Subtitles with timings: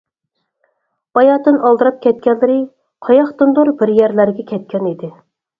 [1.17, 2.55] باياتىن ئالدىراپ كەتكەنلىرى
[3.09, 5.13] قاياقتىندۇر بىر يەرلەرگە كەتكەن ئىدى.